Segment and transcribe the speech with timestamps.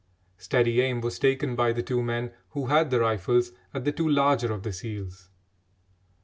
[0.39, 4.09] Steady aim was taken by the two men who had the rifles at the two
[4.09, 5.29] larger of the seals.